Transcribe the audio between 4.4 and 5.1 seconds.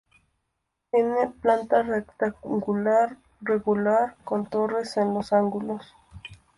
torres